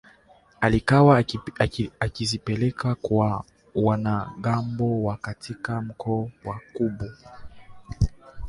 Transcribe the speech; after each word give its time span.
alikuwa 0.61 1.23
akizipeleka 1.99 2.95
kwa 2.95 3.43
wanamgambo 3.75 5.03
wa 5.03 5.17
katika 5.17 5.81
mkoa 5.81 6.29
wa 6.45 6.61
Kobu 6.73 7.09